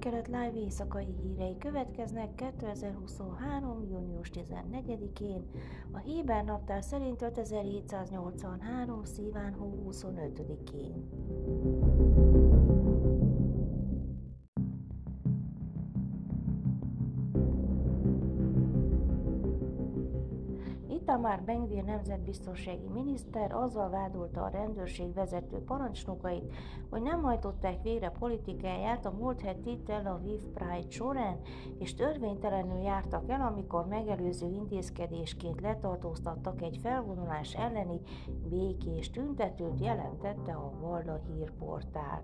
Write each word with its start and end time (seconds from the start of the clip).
kelet 0.00 0.26
live 0.26 0.60
éjszakai 0.64 1.06
hírei 1.22 1.58
következnek 1.58 2.34
2023. 2.34 3.86
június 3.90 4.30
14-én, 4.34 5.50
a 5.92 5.98
Héber 5.98 6.44
naptár 6.44 6.82
szerint 6.82 7.22
5783. 7.22 9.04
szíván 9.04 9.54
hó 9.54 9.90
25-én. 9.90 11.08
Itamar 21.10 21.42
Bengvir 21.42 21.84
nemzetbiztonsági 21.84 22.88
miniszter 22.88 23.52
azzal 23.52 23.90
vádolta 23.90 24.42
a 24.42 24.48
rendőrség 24.48 25.14
vezető 25.14 25.56
parancsnokait, 25.56 26.54
hogy 26.90 27.02
nem 27.02 27.22
hajtották 27.22 27.82
végre 27.82 28.10
politikáját 28.10 29.06
a 29.06 29.10
múlt 29.10 29.40
heti 29.40 29.78
Tel 29.86 30.06
Aviv 30.06 30.40
Pride 30.40 30.90
során, 30.90 31.40
és 31.78 31.94
törvénytelenül 31.94 32.78
jártak 32.78 33.30
el, 33.30 33.40
amikor 33.40 33.86
megelőző 33.86 34.46
intézkedésként 34.46 35.60
letartóztattak 35.60 36.62
egy 36.62 36.78
felvonulás 36.82 37.54
elleni 37.54 38.00
békés 38.48 39.10
tüntetőt, 39.10 39.80
jelentette 39.80 40.52
a 40.52 40.72
Valda 40.80 41.20
hírportál. 41.26 42.22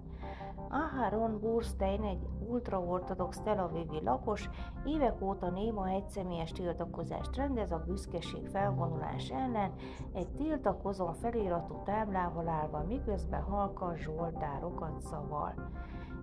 Aharon 0.68 1.38
Burstein, 1.40 2.02
egy 2.02 2.26
ultraortodox 2.48 3.40
Tel 3.40 3.58
Avivi 3.58 4.00
lakos, 4.04 4.50
évek 4.84 5.22
óta 5.22 5.50
néma 5.50 5.88
egyszemélyes 5.88 6.52
tiltakozást 6.52 7.36
rendez 7.36 7.70
a 7.72 7.82
büszkeség 7.86 8.46
felvonulás 8.76 9.30
ellen, 9.30 9.72
egy 10.12 10.28
tiltakozón 10.28 11.14
feliratú 11.14 11.82
táblával 11.84 12.48
állva, 12.48 12.84
miközben 12.88 13.42
halka 13.42 13.96
zsoltárokat 13.96 15.00
szaval. 15.00 15.54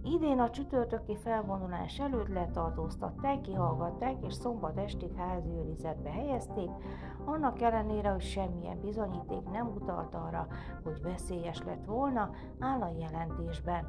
Idén 0.04 0.40
a 0.40 0.50
csütörtöki 0.50 1.16
felvonulás 1.16 2.00
előtt 2.00 2.28
letartóztatták, 2.28 3.42
kihallgatták 3.42 4.26
és 4.26 4.34
szombat 4.34 4.78
estig 4.78 5.16
házi 5.16 5.50
őrizetbe 5.50 6.10
helyezték, 6.10 6.70
annak 7.26 7.62
ellenére, 7.62 8.10
hogy 8.10 8.22
semmilyen 8.22 8.80
bizonyíték 8.80 9.50
nem 9.52 9.68
utalt 9.68 10.16
arra, 10.16 10.48
hogy 10.84 11.02
veszélyes 11.02 11.64
lett 11.64 11.86
volna, 11.86 12.30
áll 12.60 12.82
a 12.82 12.92
jelentésben. 13.00 13.86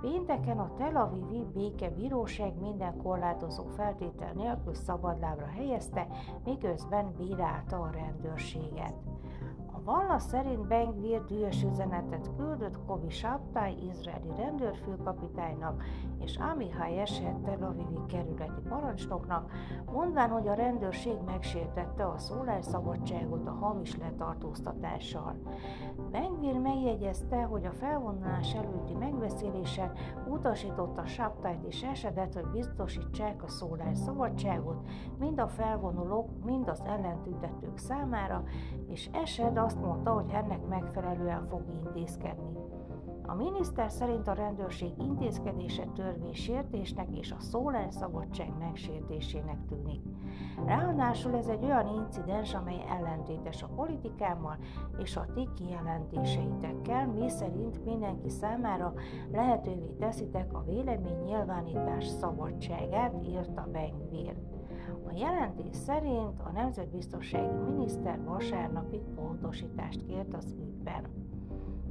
Pénteken 0.00 0.58
a 0.58 0.74
Tel 0.76 0.96
Avivi 0.96 1.44
békebíróság 1.54 2.60
minden 2.60 2.96
korlátozó 3.02 3.64
feltétel 3.64 4.32
nélkül 4.32 4.74
szabadlábra 4.74 5.46
helyezte, 5.46 6.06
miközben 6.44 7.14
bírálta 7.16 7.80
a 7.80 7.90
rendőrséget. 7.90 8.94
Valla 9.88 10.18
szerint 10.18 10.66
Bengvir 10.66 11.24
dühös 11.24 11.62
üzenetet 11.62 12.30
küldött 12.36 12.84
Kobi 12.86 13.10
Saptai, 13.10 13.86
izraeli 13.90 14.28
rendőrfőkapitánynak 14.36 15.82
és 16.18 16.36
Amihai 16.36 16.98
Eset 16.98 17.36
Tel 17.36 17.62
Avivi 17.62 18.06
kerületi 18.08 18.60
parancsnoknak, 18.68 19.50
mondván, 19.92 20.30
hogy 20.30 20.48
a 20.48 20.54
rendőrség 20.54 21.16
megsértette 21.26 22.06
a 22.06 22.18
szólásszabadságot 22.18 23.46
a 23.46 23.50
hamis 23.50 23.96
letartóztatással. 23.96 25.36
Bengvir 26.10 26.58
megjegyezte, 26.58 27.42
hogy 27.42 27.64
a 27.64 27.72
felvonulás 27.72 28.54
előtti 28.54 28.94
megbeszélésen 28.94 29.87
utasította 30.28 31.06
Saptait 31.06 31.64
és 31.64 31.82
Esedet, 31.82 32.34
hogy 32.34 32.46
biztosítsák 32.46 33.42
a 33.42 33.48
szólásszabadságot 33.48 34.88
mind 35.18 35.40
a 35.40 35.48
felvonulók, 35.48 36.44
mind 36.44 36.68
az 36.68 36.82
ellentüntetők 36.86 37.78
számára, 37.78 38.42
és 38.86 39.08
Esed 39.12 39.56
azt 39.56 39.80
mondta, 39.80 40.12
hogy 40.12 40.30
ennek 40.30 40.66
megfelelően 40.66 41.46
fog 41.48 41.62
intézkedni. 41.84 42.56
A 43.22 43.34
miniszter 43.34 43.90
szerint 43.90 44.28
a 44.28 44.32
rendőrség 44.32 44.92
intézkedése 44.98 45.86
törvénysértésnek 45.94 47.08
és 47.16 47.32
a 47.32 47.40
szólásszabadság 47.40 48.52
megsértésének 48.58 49.58
tűnik. 49.68 50.00
Ráadásul 50.66 51.36
ez 51.36 51.46
egy 51.46 51.64
olyan 51.64 51.88
incidens, 51.94 52.54
amely 52.54 52.84
ellentétes 52.88 53.62
a 53.62 53.68
politikámmal 53.76 54.58
és 54.98 55.16
a 55.16 55.26
ti 55.34 55.48
kijelentéseitekkel, 55.54 57.06
mi 57.06 57.28
szerint 57.28 57.84
mindenki 57.84 58.28
számára 58.28 58.92
lehetővé 59.32 59.94
teszitek 59.98 60.52
a 60.52 60.64
vélemény 60.64 61.22
nyilvánítás 61.24 62.06
szabadságát, 62.06 63.14
írta 63.26 63.68
Bengvir. 63.72 64.36
A 65.08 65.12
jelentés 65.16 65.76
szerint 65.76 66.40
a 66.44 66.50
nemzetbiztonsági 66.50 67.56
miniszter 67.70 68.24
vasárnapig 68.24 69.02
pontosítást 69.14 70.06
kért 70.06 70.34
az 70.34 70.54
ügyben. 70.58 71.27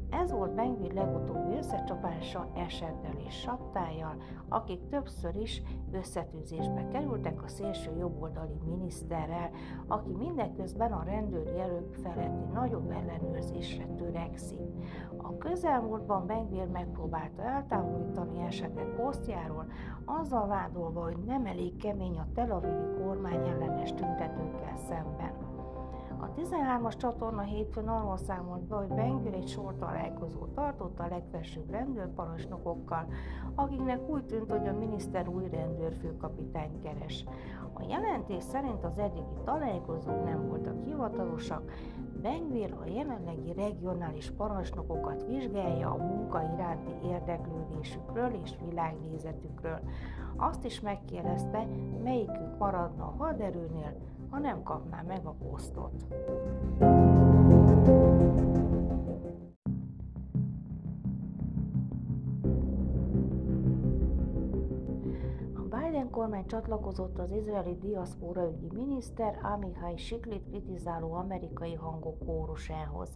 Ez 0.10 0.32
volt 0.32 0.54
Bengvir 0.54 0.94
legutóbbi 0.94 1.58
összecsapása 1.58 2.48
esettel 2.56 3.14
és 3.28 3.34
saptájjal, 3.34 4.16
akik 4.50 4.88
többször 4.88 5.36
is 5.36 5.62
összetűzésbe 5.92 6.88
kerültek 6.88 7.44
a 7.44 7.48
szélső 7.48 7.96
jobboldali 7.98 8.60
miniszterrel, 8.66 9.50
aki 9.88 10.12
mindeközben 10.12 10.92
a 10.92 11.04
rendőri 11.04 11.60
erők 11.60 11.94
feletti 11.94 12.44
nagyobb 12.54 12.92
ellenőrzésre 12.92 13.86
törekszik. 13.86 14.68
A 15.18 15.38
közelmúltban 15.38 16.26
Bengvir 16.26 16.68
megpróbálta 16.68 17.44
eltávolítani 17.44 18.40
esetet 18.42 18.96
posztjáról, 18.96 19.66
azzal 20.06 20.48
vádolva, 20.48 21.04
hogy 21.04 21.18
nem 21.26 21.46
elég 21.46 21.76
kemény 21.76 22.18
a 22.18 22.28
Tel 22.34 22.52
Avivi 22.52 23.04
kormány 23.04 23.48
ellenes 23.48 23.94
tüntetőkkel 23.94 24.76
szemben. 24.76 25.47
A 26.38 26.40
13-as 26.40 26.98
csatorna 26.98 27.42
hétfőn 27.42 27.88
arról 27.88 28.18
számolt 28.18 28.62
be, 28.62 28.76
hogy 28.76 28.88
Bengür 28.88 29.34
egy 29.34 29.48
sor 29.48 29.76
találkozót 29.80 30.50
tartott 30.50 31.00
a 31.00 31.08
legfelsőbb 31.08 31.70
rendőrparancsnokokkal, 31.70 33.08
akiknek 33.56 34.10
úgy 34.10 34.26
tűnt, 34.26 34.52
hogy 34.52 34.68
a 34.68 34.78
miniszter 34.78 35.28
új 35.28 35.50
rendőrfőkapitány 35.50 36.82
keres. 36.84 37.26
A 37.74 37.86
jelentés 37.90 38.44
szerint 38.44 38.84
az 38.84 38.98
eddigi 38.98 39.36
találkozók 39.44 40.24
nem 40.24 40.48
voltak 40.48 40.84
hivatalosak, 40.84 41.72
Bengvir 42.22 42.74
a 42.82 42.86
jelenlegi 42.86 43.54
regionális 43.54 44.32
parancsnokokat 44.32 45.26
vizsgálja 45.26 45.92
a 45.92 45.98
munka 45.98 46.42
iránti 46.54 47.08
érdeklődésükről 47.08 48.40
és 48.44 48.54
világnézetükről. 48.70 49.80
Azt 50.36 50.66
is 50.66 50.80
megkérdezte, 50.80 51.68
melyikük 52.04 52.58
maradna 52.58 53.04
a 53.04 53.24
haderőnél, 53.24 53.96
ha 54.30 54.40
nem 54.40 54.64
kapná 54.64 55.02
meg 55.08 55.26
a 55.26 55.32
posztot. 55.32 56.06
Csatlakozott 66.48 67.20
az 67.20 67.32
izraeli 67.32 67.78
diaszpóra 67.78 68.50
ügyi 68.50 68.68
miniszter 68.74 69.40
Amihai 69.44 69.98
Siklit 69.98 70.44
kritizáló 70.50 71.14
amerikai 71.14 71.74
hangok 71.74 72.20
kórusához. 72.26 73.10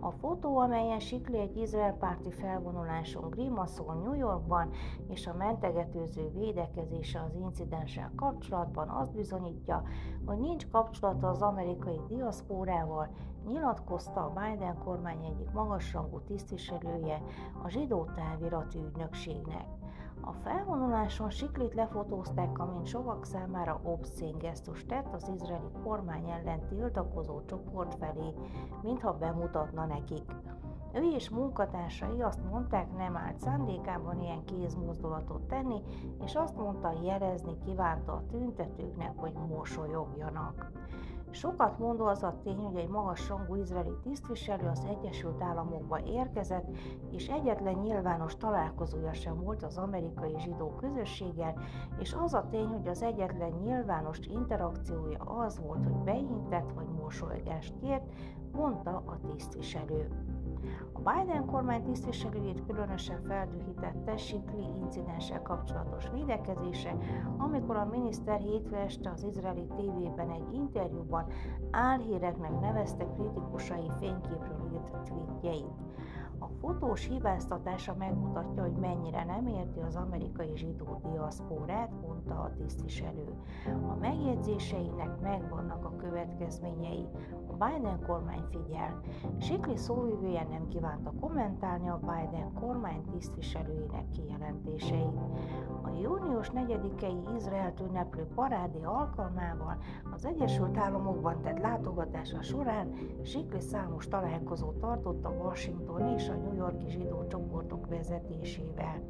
A 0.00 0.10
fotó, 0.10 0.58
amelyen 0.58 0.98
Sikli 0.98 1.38
egy 1.38 1.56
izrael 1.56 1.96
párti 1.96 2.30
felvonuláson 2.30 3.30
grimaszol 3.30 3.94
New 3.94 4.14
Yorkban, 4.14 4.70
és 5.08 5.26
a 5.26 5.34
mentegetőző 5.34 6.30
védekezése 6.34 7.20
az 7.20 7.34
incidenssel 7.34 8.12
kapcsolatban 8.16 8.88
azt 8.88 9.14
bizonyítja, 9.14 9.82
hogy 10.26 10.38
nincs 10.38 10.68
kapcsolata 10.68 11.28
az 11.28 11.42
amerikai 11.42 12.00
diaszpórával, 12.08 13.08
nyilatkozta 13.46 14.24
a 14.24 14.32
Biden 14.32 14.78
kormány 14.78 15.24
egyik 15.24 15.50
magasrangú 15.52 16.20
tisztviselője 16.20 17.22
a 17.62 17.68
zsidó 17.68 18.04
távirati 18.14 18.78
ügynökségnek. 18.78 19.66
A 20.20 20.32
felvonuláson 20.32 21.30
Siklit 21.30 21.74
lefotózták, 21.74 22.58
amint 22.58 22.86
sovak 22.86 23.24
számára 23.24 23.80
obszén 23.82 24.38
gesztus 24.38 24.84
tett 24.84 25.14
az 25.14 25.30
izraeli 25.34 25.70
kormány 25.84 26.30
ellen 26.30 26.66
tiltakozó 26.68 27.44
csoport 27.44 27.94
felé, 27.94 28.34
mintha 28.82 29.12
bemutatna 29.12 29.86
nekik. 29.86 30.24
Ő 30.92 31.02
és 31.02 31.30
munkatársai 31.30 32.22
azt 32.22 32.50
mondták, 32.50 32.96
nem 32.96 33.16
állt 33.16 33.38
szándékában 33.38 34.20
ilyen 34.20 34.44
kézmozdulatot 34.44 35.42
tenni, 35.42 35.82
és 36.24 36.34
azt 36.34 36.56
mondta, 36.56 36.92
jelezni 37.02 37.58
kívánta 37.64 38.12
a 38.12 38.26
tüntetőknek, 38.30 39.12
hogy 39.16 39.32
mosolyogjanak. 39.48 40.70
Sokat 41.30 41.78
mondó 41.78 42.06
az 42.06 42.22
a 42.22 42.34
tény, 42.42 42.58
hogy 42.58 42.76
egy 42.76 42.88
magas 42.88 43.28
rangú 43.28 43.54
izraeli 43.54 43.96
tisztviselő 44.02 44.68
az 44.68 44.86
Egyesült 44.88 45.42
Államokba 45.42 46.00
érkezett, 46.00 46.66
és 47.10 47.28
egyetlen 47.28 47.74
nyilvános 47.74 48.36
találkozója 48.36 49.12
sem 49.12 49.40
volt 49.40 49.62
az 49.62 49.78
amerikai 49.78 50.34
zsidó 50.38 50.68
közösséggel, 50.68 51.54
és 51.98 52.16
az 52.24 52.34
a 52.34 52.46
tény, 52.50 52.66
hogy 52.66 52.88
az 52.88 53.02
egyetlen 53.02 53.52
nyilvános 53.64 54.18
interakciója 54.18 55.18
az 55.18 55.60
volt, 55.60 55.84
hogy 55.84 55.96
beintett 56.04 56.72
vagy 56.72 56.88
mosolygást 57.02 57.74
kért, 57.80 58.12
mondta 58.52 59.02
a 59.06 59.18
tisztviselő. 59.32 60.08
A 60.92 60.98
Biden 60.98 61.46
kormány 61.46 61.82
tisztviselőjét 61.82 62.66
különösen 62.66 63.22
feldühítette 63.22 64.16
Sikli 64.16 64.64
incidenssel 64.80 65.42
kapcsolatos 65.42 66.08
védekezése, 66.12 66.96
amikor 67.38 67.76
a 67.76 67.84
miniszter 67.84 68.40
hétfő 68.40 68.76
este 68.76 69.10
az 69.10 69.22
izraeli 69.22 69.66
tévében 69.76 70.30
egy 70.30 70.54
interjúban 70.54 71.26
álhíreknek 71.70 72.60
nevezte 72.60 73.06
kritikusai 73.06 73.90
fényképről 73.98 74.70
írt 74.72 75.08
tweetjeit. 75.08 75.74
A 76.42 76.48
fotós 76.60 77.06
hibáztatása 77.06 77.94
megmutatja, 77.98 78.62
hogy 78.62 78.72
mennyire 78.72 79.24
nem 79.24 79.46
érti 79.46 79.80
az 79.80 79.96
amerikai 79.96 80.56
zsidó 80.56 81.00
diaszpórát, 81.12 81.90
mondta 82.06 82.34
a 82.34 82.52
tisztviselő. 82.56 83.34
A 83.66 83.94
megjegyzéseinek 84.00 85.20
megvannak 85.20 85.84
a 85.84 85.96
következményei. 85.96 87.06
A 87.46 87.52
Biden 87.52 88.00
kormány 88.06 88.44
figyel. 88.48 89.00
Sikli 89.38 89.76
szóvivője 89.76 90.46
nem 90.50 90.68
kívánta 90.68 91.12
kommentálni 91.20 91.88
a 91.88 92.00
Biden 92.00 92.52
kormány 92.60 93.04
tisztviselőjének 93.10 94.08
kijelentéseit. 94.10 95.20
A 95.82 95.90
június 96.02 96.50
4-i 96.54 97.34
Izrael 97.36 97.72
ünneplő 97.80 98.26
parádé 98.34 98.82
alkalmával 98.82 99.78
az 100.12 100.24
Egyesült 100.24 100.76
Államokban 100.76 101.40
tett 101.42 101.60
látogatása 101.60 102.42
során 102.42 102.92
Sikli 103.22 103.60
számos 103.60 104.08
találkozót 104.08 104.78
tartott 104.78 105.24
a 105.24 105.28
Washington 105.30 106.08
és 106.08 106.28
a 106.30 106.36
New 106.36 106.54
Yorki 106.54 106.88
zsidó 106.88 107.26
csoportok 107.26 107.86
vezetésével. 107.86 109.02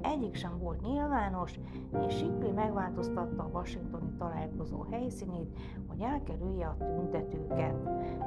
Egyik 0.00 0.34
sem 0.34 0.58
volt 0.58 0.80
nyilvános, 0.80 1.60
és 2.06 2.16
Sikli 2.16 2.50
megváltoztatta 2.50 3.42
a 3.42 3.50
washingtoni 3.52 4.12
találkozó 4.18 4.82
helyszínét, 4.90 5.58
hogy 5.86 6.00
elkerülje 6.00 6.66
a 6.66 6.76
tüntetőket. 6.78 7.84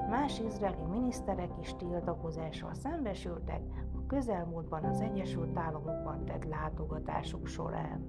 Más 0.09 0.39
izraeli 0.39 0.85
miniszterek 0.89 1.51
is 1.61 1.75
tiltakozással 1.75 2.73
szembesültek 2.73 3.61
a 3.95 4.05
közelmúltban 4.07 4.83
az 4.83 5.01
Egyesült 5.01 5.57
Államokban 5.57 6.25
tett 6.25 6.45
látogatásuk 6.45 7.47
során. 7.47 8.07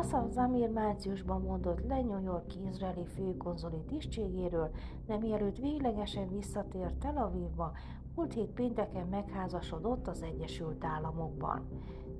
Asaf 0.00 0.32
Zamir 0.32 0.70
márciusban 0.70 1.40
mondott 1.40 1.86
le 1.86 2.02
New 2.02 2.22
Yorki 2.22 2.58
izraeli 2.68 3.04
főkonzoli 3.04 3.82
tisztségéről, 3.88 4.70
de 5.06 5.16
mielőtt 5.16 5.58
véglegesen 5.58 6.28
visszatért 6.28 6.94
Tel 6.94 7.16
Avivba, 7.16 7.72
múlt 8.14 8.32
hét 8.32 8.50
pénteken 8.50 9.06
megházasodott 9.06 10.08
az 10.08 10.22
Egyesült 10.22 10.84
Államokban. 10.84 11.68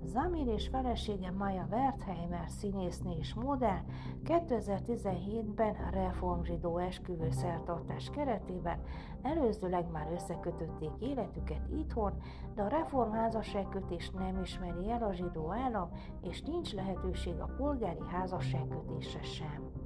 Zamir 0.05 0.47
és 0.47 0.69
felesége 0.69 1.31
Maya 1.31 1.67
Wertheimer 1.71 2.49
színésznő 2.49 3.11
és 3.19 3.35
modell 3.35 3.83
2017-ben 4.25 5.75
a 5.75 5.91
reformzsidó 5.91 6.79
esküvő 6.79 7.31
szertartás 7.31 8.11
keretében 8.11 8.79
előzőleg 9.23 9.91
már 9.91 10.09
összekötötték 10.13 10.91
életüket 11.01 11.69
itthon, 11.77 12.13
de 12.55 12.63
a 12.63 12.69
reformházasságkötés 12.69 14.11
nem 14.11 14.41
ismeri 14.43 14.91
el 14.91 15.03
a 15.03 15.13
zsidó 15.13 15.53
állam, 15.53 15.91
és 16.23 16.43
nincs 16.43 16.73
lehetőség 16.73 17.41
a 17.41 17.55
polgári 17.57 18.05
házasságkötésre 18.11 19.23
sem. 19.23 19.84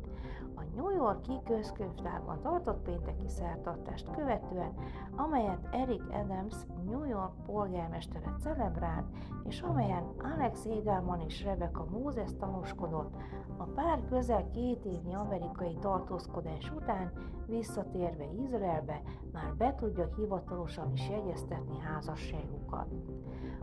New 0.79 0.91
Yorki 0.91 1.33
közkönyvtárban 1.45 2.41
tartott 2.41 2.83
pénteki 2.83 3.29
szertartást 3.29 4.11
követően, 4.11 4.75
amelyet 5.17 5.69
Eric 5.71 6.03
Adams 6.13 6.55
New 6.85 7.05
York 7.05 7.33
polgármestere 7.47 8.35
celebrált, 8.41 9.07
és 9.45 9.61
amelyen 9.61 10.05
Alex 10.35 10.65
Edelman 10.65 11.21
és 11.21 11.45
Rebecca 11.45 11.85
Moses 11.91 12.31
tanúskodott, 12.39 13.15
a 13.57 13.65
pár 13.65 14.03
közel 14.09 14.51
két 14.51 14.85
évnyi 14.85 15.15
amerikai 15.15 15.77
tartózkodás 15.81 16.73
után 16.77 17.13
visszatérve 17.49 18.25
Izraelbe 18.45 19.03
már 19.33 19.55
be 19.57 19.75
tudja 19.75 20.09
hivatalosan 20.17 20.93
is 20.93 21.09
jegyeztetni 21.09 21.79
házasságukat. 21.79 22.87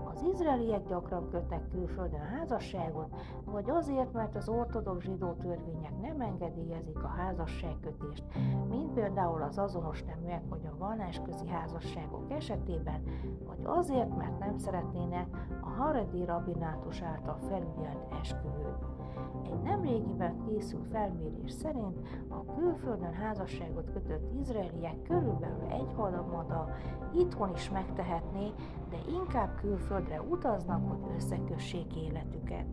Az 0.04 0.22
izraeliek 0.34 0.88
gyakran 0.88 1.30
kötnek 1.30 1.70
külföldön 1.70 2.20
házasságot, 2.20 3.16
vagy 3.46 3.70
azért, 3.70 4.14
mert 4.14 4.36
az 4.36 4.50
ortodox 4.50 5.04
zsidó 5.06 5.34
törvények 5.34 6.02
nem 6.02 6.22
engedélyezik 6.22 7.04
a 7.04 7.08
házasságkötést, 7.08 8.24
mint 8.70 8.94
például 8.94 9.42
az 9.42 9.58
azonos 9.58 10.04
neműek 10.04 10.44
vagy 10.50 10.66
a 10.66 10.78
vallásközi 10.78 11.48
házasságok 11.48 12.31
esetében, 12.31 13.04
vagy 13.46 13.60
azért, 13.64 14.18
mert 14.18 14.40
nem 14.40 14.58
szeretnének 14.58 15.28
a 15.62 15.70
Haredi 15.70 16.26
rabinátus 16.26 17.02
által 17.02 17.38
felügyelt 17.50 18.14
esküvőt. 18.22 19.05
Nemrégiben 19.63 20.36
készült 20.48 20.88
felmérés 20.92 21.52
szerint 21.52 21.98
a 22.28 22.56
külföldön 22.56 23.13
házasságot 23.13 23.92
kötött 23.94 24.34
izraeliek 24.40 25.02
körülbelül 25.02 25.68
egy 25.69 25.94
harmada 25.96 26.69
itthon 27.13 27.54
is 27.54 27.69
megtehetné, 27.69 28.52
de 28.90 28.98
inkább 29.13 29.56
külföldre 29.56 30.22
utaznak, 30.22 30.90
hogy 30.90 31.16
összekössék 31.16 31.96
életüket. 31.96 32.66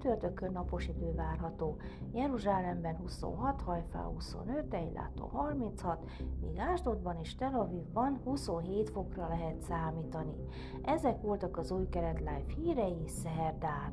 Csütörtökön 0.00 0.52
napos 0.52 0.88
idő 0.88 1.12
várható, 1.14 1.76
Jeruzsálemben 2.12 2.96
26, 2.96 3.60
Hajfá 3.60 4.02
25, 4.02 4.74
Ejlátó 4.74 5.26
36, 5.26 6.10
míg 6.40 6.58
Ásdodban 6.58 7.16
és 7.22 7.34
Tel 7.34 7.54
Avivban 7.54 8.20
27 8.24 8.90
fokra 8.90 9.28
lehet 9.28 9.60
számítani. 9.60 10.34
Ezek 10.82 11.20
voltak 11.20 11.56
az 11.56 11.70
új 11.70 11.88
keret 11.88 12.18
live 12.18 12.44
hírei 12.56 13.08
szerdán. 13.08 13.92